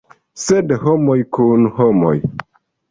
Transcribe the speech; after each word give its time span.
Sed 0.43 0.73
homoj 0.85 1.19
kun 1.39 1.71
homoj. 1.79 2.17